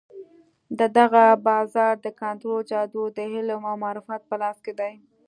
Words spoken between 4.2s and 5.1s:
په لاس کې دی.